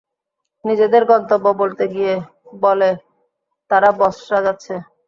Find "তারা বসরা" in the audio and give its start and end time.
3.71-4.39